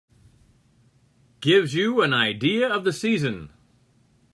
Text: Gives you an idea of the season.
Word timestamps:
Gives 1.41 1.75
you 1.75 2.01
an 2.01 2.11
idea 2.11 2.67
of 2.67 2.85
the 2.85 2.91
season. 2.91 3.51